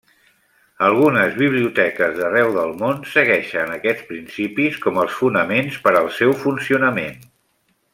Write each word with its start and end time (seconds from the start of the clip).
Algunes 0.85 1.35
biblioteques 1.41 2.15
d’arreu 2.21 2.49
del 2.57 2.73
món 2.81 3.05
segueixen 3.11 3.75
aquests 3.77 4.09
principis 4.15 4.83
com 4.87 5.01
els 5.05 5.21
fonaments 5.23 5.81
per 5.87 5.97
al 6.03 6.13
seu 6.21 6.39
funcionament. 6.47 7.27